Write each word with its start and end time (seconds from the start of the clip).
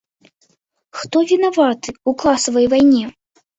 Хто 1.01 1.17
вінаваты 1.33 1.89
ў 2.09 2.25
класавай 2.25 2.65
вайне? 2.75 3.07